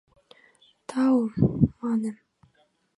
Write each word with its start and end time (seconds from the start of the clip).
—Тау,— 0.89 1.19
мане. 1.79 2.11